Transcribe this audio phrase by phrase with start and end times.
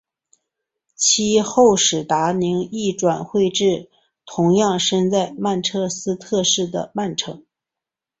[0.95, 3.87] 其后史达宁亦转会至
[4.25, 7.45] 同样身在曼彻斯特市的曼城。